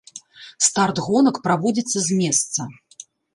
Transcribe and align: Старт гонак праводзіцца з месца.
Старт 0.67 0.97
гонак 1.07 1.37
праводзіцца 1.49 1.97
з 2.07 2.19
месца. 2.23 2.59